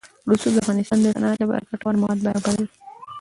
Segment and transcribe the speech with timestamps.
[0.29, 2.67] رسوب د افغانستان د صنعت لپاره ګټور مواد برابروي.